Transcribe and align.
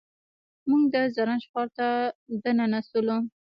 موږ 0.69 0.83
د 0.93 0.95
زرنج 1.15 1.43
ښار 1.51 1.67
ته 1.77 1.87
دننه 2.43 2.79
شولو. 2.89 3.17